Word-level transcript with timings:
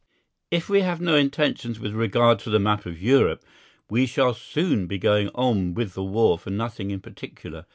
If 0.49 0.67
we 0.67 0.81
have 0.81 0.99
no 0.99 1.15
intentions 1.15 1.79
with 1.79 1.93
regard 1.93 2.39
to 2.39 2.49
the 2.49 2.57
map 2.57 2.87
of 2.87 2.99
Europe, 2.99 3.43
we 3.87 4.07
shall 4.07 4.33
soon 4.33 4.87
be 4.87 4.97
going 4.97 5.27
on 5.35 5.75
with 5.75 5.93
the 5.93 6.01
war 6.03 6.39
for 6.39 6.49
nothing 6.49 6.89
in 6.89 7.01
particular. 7.01 7.67